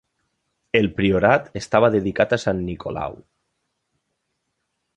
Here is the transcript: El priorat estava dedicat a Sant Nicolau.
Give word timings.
El 0.79 0.87
priorat 0.99 1.51
estava 1.61 1.91
dedicat 1.97 2.33
a 2.37 2.39
Sant 2.45 2.63
Nicolau. 2.69 3.17